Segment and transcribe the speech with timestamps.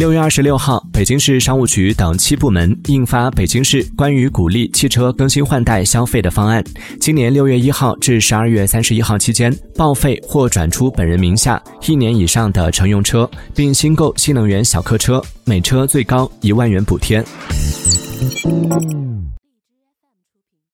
[0.00, 6.64] 六月二十六号北京市商务局等七部门印发北京市关于鼓励汽车更新换代消费的方案
[6.98, 17.22] 今年六月一号至十二月三十一号期间报废或转出本人名下一年以上的乘用车并新购新能源小客车每车最高一万元补贴。